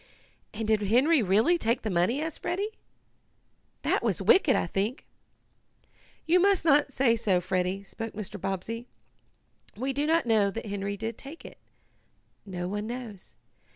[0.51, 2.71] "And did Henry really take the money?" asked Freddie.
[3.83, 5.05] "That was wicked, I think."
[6.25, 8.41] "You must not say so, Freddie," spoke Mr.
[8.41, 8.87] Bobbsey.
[9.77, 11.59] "We do not know that Henry did take it.
[12.47, 13.35] No one knows.